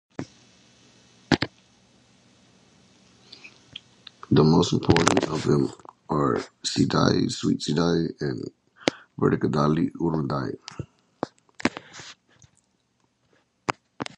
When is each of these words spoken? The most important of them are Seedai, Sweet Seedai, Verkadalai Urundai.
The 0.17 1.53
most 4.43 4.73
important 4.73 5.25
of 5.27 5.43
them 5.43 5.71
are 6.09 6.37
Seedai, 6.63 7.31
Sweet 7.31 7.59
Seedai, 7.59 8.07
Verkadalai 9.19 9.91
Urundai. 9.91 10.57